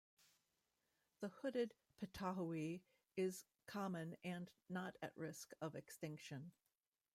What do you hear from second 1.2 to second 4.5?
hooded pitohui is common and